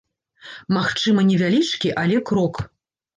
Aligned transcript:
Магчыма, 0.77 1.25
невялічкі, 1.27 1.91
але 2.05 2.17
крок. 2.31 2.55